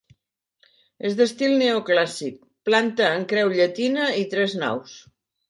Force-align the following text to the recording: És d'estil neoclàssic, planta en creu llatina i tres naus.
És 1.09 1.17
d'estil 1.19 1.53
neoclàssic, 1.63 2.39
planta 2.71 3.11
en 3.19 3.27
creu 3.35 3.53
llatina 3.61 4.09
i 4.25 4.27
tres 4.35 4.59
naus. 4.65 4.99